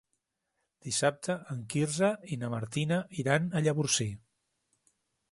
[0.85, 4.09] Dissabte en Quirze i na Martina iran a Llavorsí.